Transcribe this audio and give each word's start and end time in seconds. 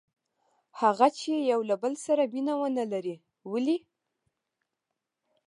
هغه 0.79 1.07
چې 1.19 1.31
یو 1.51 1.59
له 1.69 1.75
بل 1.83 1.93
سره 2.05 2.23
مینه 2.33 2.53
ونه 2.59 2.83
لري؟ 2.93 3.15
ولې؟ 3.51 3.77